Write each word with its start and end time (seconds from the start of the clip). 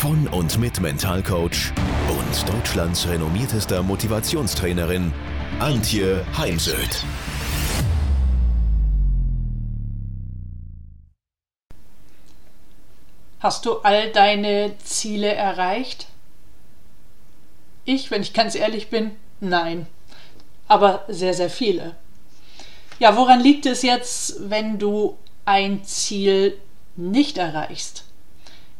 von 0.00 0.26
und 0.28 0.58
mit 0.58 0.80
Mentalcoach 0.80 1.74
und 2.08 2.48
Deutschlands 2.48 3.06
renommiertester 3.06 3.82
Motivationstrainerin 3.82 5.12
Antje 5.58 6.24
Heimsöth. 6.38 7.04
Hast 13.40 13.66
du 13.66 13.80
all 13.80 14.10
deine 14.10 14.72
Ziele 14.82 15.34
erreicht? 15.34 16.06
Ich, 17.84 18.10
wenn 18.10 18.22
ich 18.22 18.32
ganz 18.32 18.54
ehrlich 18.54 18.88
bin, 18.88 19.10
nein. 19.40 19.86
Aber 20.66 21.04
sehr, 21.08 21.34
sehr 21.34 21.50
viele. 21.50 21.94
Ja, 23.00 23.18
woran 23.18 23.40
liegt 23.40 23.66
es 23.66 23.82
jetzt, 23.82 24.48
wenn 24.48 24.78
du 24.78 25.18
ein 25.44 25.84
Ziel 25.84 26.56
nicht 26.96 27.36
erreichst? 27.36 28.06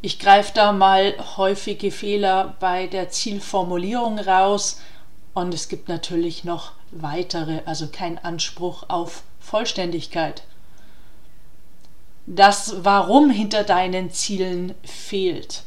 Ich 0.02 0.18
greife 0.18 0.52
da 0.54 0.72
mal 0.72 1.14
häufige 1.36 1.90
Fehler 1.90 2.56
bei 2.58 2.86
der 2.86 3.10
Zielformulierung 3.10 4.18
raus 4.18 4.80
und 5.34 5.52
es 5.52 5.68
gibt 5.68 5.88
natürlich 5.88 6.44
noch 6.44 6.72
weitere, 6.90 7.60
also 7.66 7.86
kein 7.86 8.18
Anspruch 8.18 8.84
auf 8.88 9.22
Vollständigkeit. 9.40 10.42
Das 12.26 12.76
Warum 12.84 13.28
hinter 13.28 13.62
deinen 13.62 14.10
Zielen 14.10 14.74
fehlt. 14.84 15.64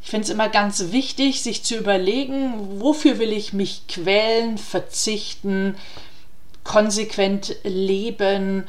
Ich 0.00 0.10
finde 0.10 0.24
es 0.24 0.30
immer 0.30 0.48
ganz 0.48 0.92
wichtig, 0.92 1.42
sich 1.42 1.64
zu 1.64 1.76
überlegen, 1.76 2.80
wofür 2.80 3.18
will 3.18 3.32
ich 3.32 3.52
mich 3.52 3.86
quälen, 3.88 4.58
verzichten, 4.58 5.76
konsequent 6.64 7.56
leben, 7.64 8.68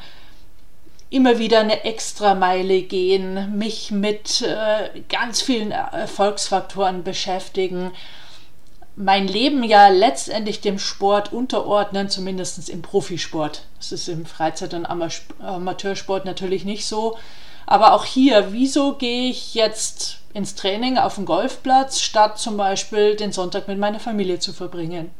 immer 1.10 1.38
wieder 1.38 1.60
eine 1.60 1.84
Extrameile 1.84 2.82
gehen, 2.82 3.58
mich 3.58 3.90
mit 3.90 4.42
äh, 4.42 5.00
ganz 5.08 5.42
vielen 5.42 5.72
Erfolgsfaktoren 5.72 7.02
beschäftigen, 7.02 7.92
mein 8.96 9.26
Leben 9.28 9.64
ja 9.64 9.88
letztendlich 9.88 10.60
dem 10.60 10.78
Sport 10.78 11.32
unterordnen, 11.32 12.08
zumindest 12.08 12.68
im 12.68 12.82
Profisport. 12.82 13.62
Das 13.78 13.92
ist 13.92 14.08
im 14.08 14.26
Freizeit- 14.26 14.74
und 14.74 14.86
Amateursport 14.86 16.24
natürlich 16.24 16.64
nicht 16.64 16.86
so. 16.86 17.16
Aber 17.66 17.94
auch 17.94 18.04
hier, 18.04 18.52
wieso 18.52 18.94
gehe 18.94 19.30
ich 19.30 19.54
jetzt 19.54 20.18
ins 20.34 20.54
Training 20.54 20.98
auf 20.98 21.14
den 21.14 21.24
Golfplatz, 21.24 22.00
statt 22.00 22.38
zum 22.38 22.56
Beispiel 22.56 23.16
den 23.16 23.32
Sonntag 23.32 23.68
mit 23.68 23.78
meiner 23.78 24.00
Familie 24.00 24.38
zu 24.38 24.52
verbringen? 24.52 25.10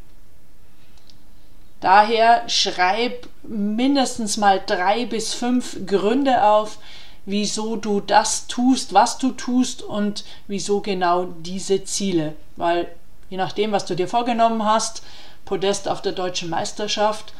Daher 1.80 2.46
schreib 2.48 3.28
mindestens 3.42 4.36
mal 4.36 4.62
drei 4.64 5.06
bis 5.06 5.32
fünf 5.32 5.86
Gründe 5.86 6.44
auf, 6.44 6.78
wieso 7.24 7.76
du 7.76 8.00
das 8.00 8.46
tust, 8.46 8.92
was 8.92 9.18
du 9.18 9.30
tust 9.32 9.82
und 9.82 10.24
wieso 10.46 10.80
genau 10.80 11.24
diese 11.24 11.84
Ziele. 11.84 12.34
Weil 12.56 12.88
je 13.30 13.38
nachdem, 13.38 13.72
was 13.72 13.86
du 13.86 13.96
dir 13.96 14.08
vorgenommen 14.08 14.64
hast, 14.64 15.02
Podest 15.46 15.88
auf 15.88 16.02
der 16.02 16.12
deutschen 16.12 16.50
Meisterschaft, 16.50 17.32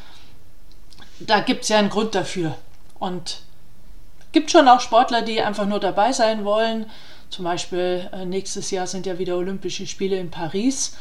da 1.21 1.41
gibt 1.41 1.65
es 1.65 1.69
ja 1.69 1.79
einen 1.79 1.91
Grund 1.91 2.15
dafür. 2.15 2.57
Und 2.99 3.43
gibt 4.33 4.51
schon 4.51 4.69
auch 4.69 4.81
Sportler, 4.81 5.23
die 5.23 5.43
einfach 5.43 5.67
nur 5.67 5.81
dabei 5.81 6.13
sein 6.13 6.45
wollen. 6.45 6.87
Zum 7.29 7.45
Beispiel 7.45 8.09
äh, 8.13 8.25
nächstes 8.25 8.71
Jahr 8.71 8.87
sind 8.87 9.07
ja 9.07 9.19
wieder 9.19 9.37
Olympische 9.37 9.87
Spiele 9.87 10.17
in 10.17 10.31
Paris 10.31 10.97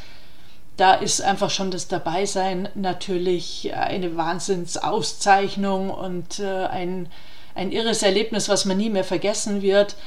da 0.80 0.94
ist 0.94 1.22
einfach 1.22 1.50
schon 1.50 1.72
das 1.72 1.90
Dabeisein 1.90 2.70
natürlich 2.74 3.74
eine 3.74 4.16
Wahnsinnsauszeichnung 4.16 5.90
und 5.90 6.40
äh, 6.40 6.66
ein, 6.68 7.10
ein 7.54 7.72
irres 7.74 8.02
Erlebnis, 8.02 8.48
was 8.48 8.64
man 8.64 8.78
nie 8.78 8.90
mehr 8.90 9.04
vergessen 9.04 9.62
wird. 9.62 9.98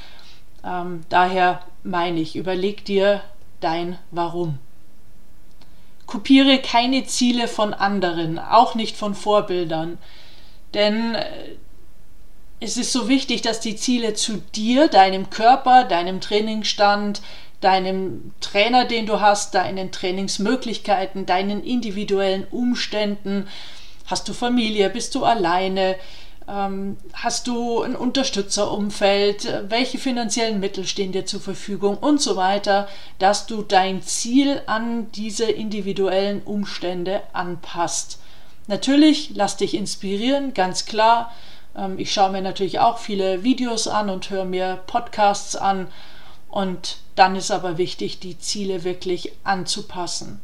Ähm, 0.65 1.03
daher 1.11 1.61
meine 1.83 2.21
ich, 2.21 2.37
überleg 2.37 2.87
dir 2.87 3.21
dein 3.61 3.99
Warum. 4.11 4.59
Kopiere 6.07 6.59
keine 6.59 7.05
Ziele 7.05 7.49
von 7.49 7.75
anderen, 7.75 8.39
auch 8.39 8.75
nicht 8.75 8.97
von 8.97 9.15
Vorbildern, 9.15 9.99
denn 10.73 11.17
äh, 11.17 11.25
es 12.63 12.77
ist 12.77 12.93
so 12.93 13.09
wichtig, 13.09 13.43
dass 13.43 13.59
die 13.59 13.75
Ziele 13.75 14.15
zu 14.15 14.41
dir, 14.55 14.87
deinem 14.87 15.31
Körper, 15.31 15.85
deinem 15.85 16.21
Trainingsstand, 16.21 17.21
deinem 17.61 18.33
Trainer, 18.41 18.85
den 18.85 19.07
du 19.07 19.21
hast, 19.21 19.55
deinen 19.55 19.91
Trainingsmöglichkeiten, 19.91 21.27
deinen 21.27 21.65
individuellen 21.65 22.47
Umständen. 22.51 23.49
Hast 24.07 24.29
du 24.29 24.33
Familie? 24.33 24.91
Bist 24.91 25.15
du 25.17 25.25
alleine? 25.25 25.97
Ähm, 26.49 26.97
hast 27.13 27.49
du 27.49 27.83
ein 27.83 27.97
Unterstützerumfeld? 27.97 29.65
Welche 29.69 29.99
finanziellen 29.99 30.61
Mittel 30.61 30.87
stehen 30.87 31.11
dir 31.11 31.27
zur 31.27 31.41
Verfügung 31.41 31.97
und 31.99 32.21
so 32.21 32.37
weiter, 32.37 32.89
dass 33.19 33.47
du 33.47 33.63
dein 33.63 34.03
Ziel 34.03 34.63
an 34.67 35.11
diese 35.13 35.51
individuellen 35.51 36.43
Umstände 36.43 37.23
anpasst. 37.33 38.21
Natürlich 38.69 39.33
lass 39.35 39.57
dich 39.57 39.75
inspirieren, 39.75 40.55
ganz 40.55 40.87
klar. 40.87 41.33
Ähm, 41.77 41.99
ich 41.99 42.13
schaue 42.13 42.31
mir 42.31 42.43
natürlich 42.43 42.79
auch 42.79 42.99
viele 42.99 43.45
Videos 43.45 43.89
an 43.89 44.11
und 44.11 44.31
höre 44.31 44.45
mir 44.45 44.81
Podcasts 44.87 45.57
an 45.57 45.89
und 46.49 46.99
dann 47.15 47.35
ist 47.35 47.51
aber 47.51 47.79
wichtig, 47.79 48.21
die 48.21 48.39
Ziele 48.39 48.85
wirklich 48.85 49.33
anzupassen. 49.45 50.41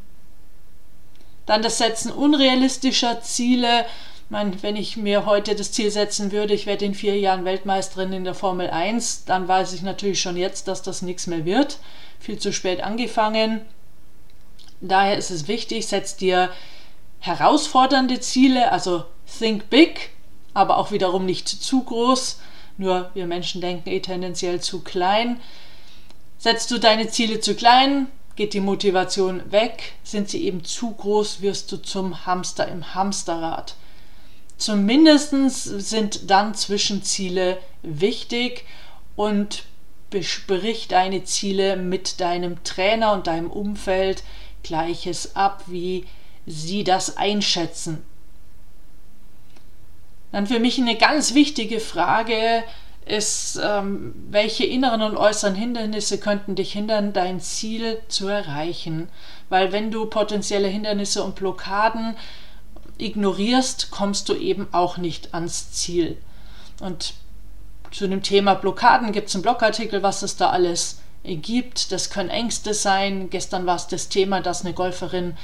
Dann 1.45 1.61
das 1.61 1.77
Setzen 1.77 2.11
unrealistischer 2.11 3.21
Ziele. 3.21 3.85
Meine, 4.29 4.61
wenn 4.61 4.75
ich 4.75 4.97
mir 4.97 5.25
heute 5.25 5.55
das 5.55 5.71
Ziel 5.71 5.89
setzen 5.89 6.31
würde, 6.31 6.53
ich 6.53 6.67
werde 6.67 6.85
in 6.85 6.93
vier 6.93 7.17
Jahren 7.19 7.45
Weltmeisterin 7.45 8.13
in 8.13 8.23
der 8.23 8.35
Formel 8.35 8.69
1, 8.69 9.25
dann 9.25 9.47
weiß 9.47 9.73
ich 9.73 9.81
natürlich 9.81 10.21
schon 10.21 10.37
jetzt, 10.37 10.67
dass 10.67 10.83
das 10.83 11.01
nichts 11.01 11.25
mehr 11.25 11.45
wird. 11.45 11.79
Viel 12.19 12.37
zu 12.37 12.53
spät 12.53 12.81
angefangen. 12.81 13.61
Daher 14.81 15.17
ist 15.17 15.31
es 15.31 15.47
wichtig, 15.47 15.87
setz 15.87 16.15
dir 16.15 16.49
herausfordernde 17.19 18.19
Ziele, 18.19 18.71
also 18.71 19.05
think 19.39 19.69
big, 19.69 20.11
aber 20.53 20.77
auch 20.77 20.91
wiederum 20.91 21.25
nicht 21.25 21.47
zu 21.47 21.83
groß. 21.83 22.39
Nur 22.77 23.09
wir 23.13 23.27
Menschen 23.27 23.61
denken 23.61 23.89
eh 23.89 23.99
tendenziell 23.99 24.61
zu 24.61 24.81
klein. 24.81 25.39
Setzt 26.37 26.71
du 26.71 26.77
deine 26.77 27.09
Ziele 27.09 27.41
zu 27.41 27.55
klein, 27.55 28.07
geht 28.35 28.53
die 28.53 28.61
Motivation 28.61 29.51
weg, 29.51 29.93
sind 30.03 30.29
sie 30.29 30.45
eben 30.45 30.63
zu 30.63 30.91
groß, 30.91 31.41
wirst 31.41 31.71
du 31.71 31.77
zum 31.77 32.25
Hamster 32.25 32.67
im 32.69 32.95
Hamsterrad. 32.95 33.75
Zumindest 34.57 35.31
sind 35.63 36.29
dann 36.29 36.53
Zwischenziele 36.53 37.59
wichtig 37.81 38.65
und 39.15 39.63
besprich 40.09 40.87
deine 40.87 41.23
Ziele 41.23 41.75
mit 41.75 42.19
deinem 42.19 42.63
Trainer 42.63 43.13
und 43.13 43.27
deinem 43.27 43.51
Umfeld 43.51 44.23
gleiches 44.63 45.35
ab, 45.35 45.63
wie 45.67 46.05
sie 46.45 46.83
das 46.83 47.17
einschätzen. 47.17 48.03
Dann 50.31 50.47
für 50.47 50.59
mich 50.59 50.77
eine 50.79 50.95
ganz 50.95 51.33
wichtige 51.33 51.79
Frage, 51.79 52.63
ist, 53.09 53.59
ähm, 53.63 54.13
welche 54.29 54.63
inneren 54.65 55.01
und 55.01 55.17
äußeren 55.17 55.55
Hindernisse 55.55 56.19
könnten 56.19 56.55
dich 56.55 56.71
hindern, 56.71 57.11
dein 57.11 57.39
Ziel 57.39 57.99
zu 58.07 58.27
erreichen. 58.27 59.09
Weil 59.49 59.71
wenn 59.71 59.91
du 59.91 60.05
potenzielle 60.05 60.67
Hindernisse 60.67 61.23
und 61.23 61.35
Blockaden 61.35 62.15
ignorierst, 62.97 63.91
kommst 63.91 64.29
du 64.29 64.35
eben 64.35 64.67
auch 64.71 64.97
nicht 64.97 65.33
ans 65.33 65.71
Ziel. 65.71 66.17
Und 66.81 67.13
zu 67.91 68.07
dem 68.07 68.21
Thema 68.21 68.53
Blockaden 68.53 69.11
gibt 69.11 69.29
es 69.29 69.35
einen 69.35 69.41
Blogartikel, 69.41 70.03
was 70.03 70.21
es 70.21 70.37
da 70.37 70.51
alles 70.51 70.99
gibt. 71.23 71.91
Das 71.91 72.09
können 72.09 72.29
Ängste 72.29 72.73
sein. 72.73 73.29
Gestern 73.29 73.65
war 73.65 73.75
es 73.75 73.87
das 73.87 74.09
Thema, 74.09 74.41
dass 74.41 74.63
eine 74.63 74.73
Golferin 74.73 75.35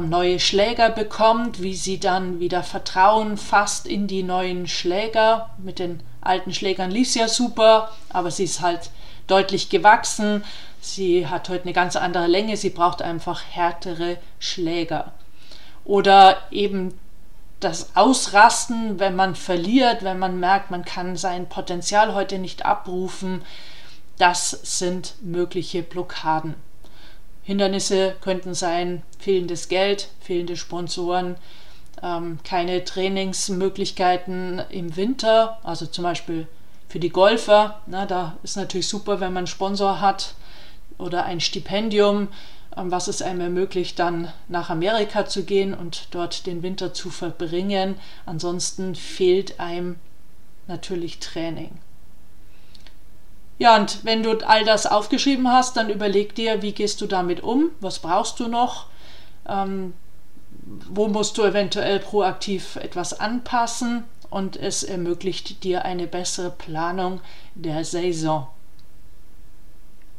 neue 0.00 0.38
Schläger 0.38 0.90
bekommt, 0.90 1.62
wie 1.62 1.74
sie 1.74 1.98
dann 1.98 2.40
wieder 2.40 2.62
Vertrauen 2.62 3.36
fasst 3.36 3.86
in 3.86 4.06
die 4.06 4.22
neuen 4.22 4.66
Schläger. 4.66 5.50
Mit 5.58 5.78
den 5.78 6.02
alten 6.20 6.52
Schlägern 6.52 6.90
lief 6.90 7.08
es 7.08 7.14
ja 7.14 7.28
super, 7.28 7.90
aber 8.10 8.30
sie 8.30 8.44
ist 8.44 8.60
halt 8.60 8.90
deutlich 9.26 9.70
gewachsen. 9.70 10.44
Sie 10.80 11.26
hat 11.26 11.48
heute 11.48 11.64
eine 11.64 11.72
ganz 11.72 11.96
andere 11.96 12.26
Länge, 12.26 12.56
sie 12.56 12.70
braucht 12.70 13.02
einfach 13.02 13.42
härtere 13.50 14.18
Schläger. 14.38 15.12
Oder 15.84 16.36
eben 16.50 16.98
das 17.60 17.96
Ausrasten, 17.96 19.00
wenn 19.00 19.16
man 19.16 19.34
verliert, 19.34 20.04
wenn 20.04 20.18
man 20.18 20.38
merkt, 20.38 20.70
man 20.70 20.84
kann 20.84 21.16
sein 21.16 21.48
Potenzial 21.48 22.14
heute 22.14 22.38
nicht 22.38 22.64
abrufen, 22.64 23.42
das 24.18 24.50
sind 24.50 25.14
mögliche 25.22 25.82
Blockaden 25.82 26.54
Hindernisse 27.48 28.14
könnten 28.20 28.52
sein 28.52 29.02
fehlendes 29.18 29.68
Geld, 29.68 30.10
fehlende 30.20 30.54
Sponsoren, 30.54 31.36
ähm, 32.02 32.40
keine 32.44 32.84
Trainingsmöglichkeiten 32.84 34.60
im 34.68 34.96
Winter, 34.96 35.58
also 35.62 35.86
zum 35.86 36.04
Beispiel 36.04 36.46
für 36.90 36.98
die 36.98 37.08
Golfer. 37.08 37.80
Na, 37.86 38.04
da 38.04 38.36
ist 38.42 38.58
natürlich 38.58 38.86
super, 38.86 39.20
wenn 39.20 39.32
man 39.32 39.38
einen 39.38 39.46
Sponsor 39.46 40.02
hat 40.02 40.34
oder 40.98 41.24
ein 41.24 41.40
Stipendium, 41.40 42.28
ähm, 42.76 42.90
was 42.90 43.08
es 43.08 43.22
einem 43.22 43.40
ermöglicht, 43.40 43.98
dann 43.98 44.30
nach 44.48 44.68
Amerika 44.68 45.24
zu 45.24 45.44
gehen 45.44 45.72
und 45.72 46.08
dort 46.10 46.44
den 46.44 46.62
Winter 46.62 46.92
zu 46.92 47.08
verbringen. 47.08 47.94
Ansonsten 48.26 48.94
fehlt 48.94 49.58
einem 49.58 49.96
natürlich 50.66 51.18
Training. 51.18 51.70
Ja, 53.58 53.76
und 53.76 54.04
wenn 54.04 54.22
du 54.22 54.38
all 54.46 54.64
das 54.64 54.86
aufgeschrieben 54.86 55.50
hast, 55.52 55.76
dann 55.76 55.90
überleg 55.90 56.34
dir, 56.34 56.62
wie 56.62 56.72
gehst 56.72 57.00
du 57.00 57.06
damit 57.06 57.42
um? 57.42 57.70
Was 57.80 57.98
brauchst 57.98 58.38
du 58.38 58.46
noch? 58.46 58.86
Ähm, 59.48 59.94
wo 60.88 61.08
musst 61.08 61.38
du 61.38 61.42
eventuell 61.42 61.98
proaktiv 61.98 62.76
etwas 62.76 63.18
anpassen? 63.18 64.04
Und 64.30 64.56
es 64.56 64.82
ermöglicht 64.82 65.64
dir 65.64 65.84
eine 65.84 66.06
bessere 66.06 66.50
Planung 66.50 67.20
der 67.54 67.84
Saison. 67.84 68.46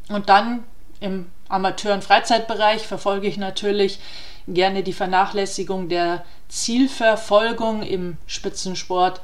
Und 0.09 0.30
dann 0.30 0.63
im 1.00 1.27
Amateur- 1.47 1.94
und 1.94 2.03
Freizeitbereich 2.03 2.85
verfolge 2.85 3.27
ich 3.27 3.38
natürlich 3.38 4.00
gerne 4.47 4.83
die 4.83 4.94
Vernachlässigung 4.94 5.89
der 5.89 6.25
Zielverfolgung 6.47 7.83
im 7.83 8.18
Spitzensport 8.25 9.21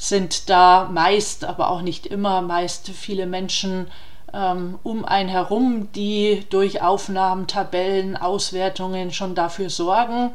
sind 0.00 0.48
da 0.48 0.88
meist, 0.90 1.44
aber 1.44 1.68
auch 1.68 1.82
nicht 1.82 2.06
immer, 2.06 2.40
meist 2.40 2.88
viele 2.88 3.26
Menschen 3.26 3.88
ähm, 4.32 4.78
um 4.82 5.04
einen 5.04 5.28
herum, 5.28 5.92
die 5.92 6.46
durch 6.48 6.80
Aufnahmen, 6.80 7.46
Tabellen, 7.46 8.16
Auswertungen 8.16 9.12
schon 9.12 9.34
dafür 9.34 9.68
sorgen, 9.68 10.30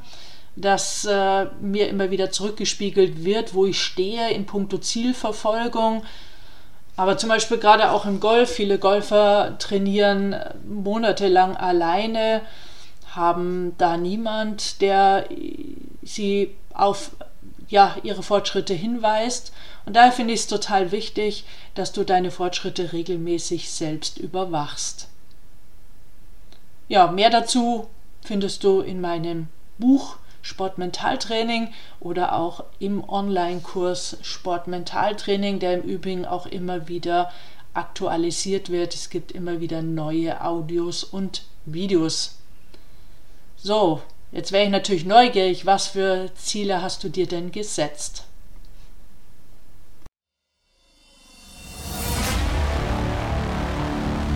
dass 0.55 1.05
äh, 1.05 1.45
mir 1.61 1.89
immer 1.89 2.11
wieder 2.11 2.29
zurückgespiegelt 2.29 3.25
wird, 3.25 3.55
wo 3.55 3.65
ich 3.65 3.81
stehe 3.81 4.29
in 4.29 4.45
puncto 4.45 4.77
Zielverfolgung. 4.77 6.03
Aber 6.95 7.17
zum 7.17 7.29
Beispiel 7.29 7.57
gerade 7.57 7.89
auch 7.89 8.05
im 8.05 8.19
Golf, 8.19 8.51
viele 8.51 8.77
Golfer 8.77 9.55
trainieren 9.57 10.35
monatelang 10.63 11.57
alleine, 11.57 12.41
haben 13.15 13.73
da 13.79 13.97
niemand, 13.97 14.79
der 14.81 15.25
sie 16.03 16.55
auf 16.71 17.15
ja, 17.67 17.95
ihre 18.03 18.23
Fortschritte 18.23 18.73
hinweist. 18.73 19.51
Und 19.85 19.95
daher 19.95 20.11
finde 20.11 20.33
ich 20.33 20.41
es 20.41 20.47
total 20.47 20.91
wichtig, 20.91 21.45
dass 21.73 21.91
du 21.91 22.03
deine 22.03 22.31
Fortschritte 22.31 22.93
regelmäßig 22.93 23.71
selbst 23.71 24.17
überwachst. 24.17 25.07
Ja, 26.87 27.07
mehr 27.07 27.29
dazu 27.29 27.87
findest 28.23 28.63
du 28.63 28.81
in 28.81 29.01
meinem 29.01 29.47
Buch 29.77 30.17
Sportmentaltraining 30.41 31.73
oder 31.99 32.35
auch 32.35 32.63
im 32.77 33.07
Online-Kurs 33.09 34.17
Sportmentaltraining, 34.21 35.59
der 35.59 35.73
im 35.73 35.81
Übrigen 35.81 36.25
auch 36.25 36.45
immer 36.45 36.87
wieder 36.87 37.31
aktualisiert 37.73 38.69
wird. 38.69 38.93
Es 38.93 39.09
gibt 39.09 39.31
immer 39.31 39.59
wieder 39.59 39.81
neue 39.81 40.41
Audios 40.43 41.03
und 41.03 41.45
Videos. 41.65 42.37
So, 43.57 44.01
Jetzt 44.31 44.51
wäre 44.51 44.65
ich 44.65 44.69
natürlich 44.69 45.05
neugierig, 45.05 45.65
was 45.65 45.87
für 45.87 46.29
Ziele 46.35 46.81
hast 46.81 47.03
du 47.03 47.09
dir 47.09 47.27
denn 47.27 47.51
gesetzt? 47.51 48.25